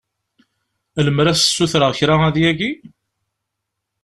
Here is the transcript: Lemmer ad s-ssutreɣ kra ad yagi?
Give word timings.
Lemmer 1.05 1.27
ad 1.27 1.37
s-ssutreɣ 1.37 1.91
kra 1.97 2.15
ad 2.27 2.35
yagi? 2.41 2.71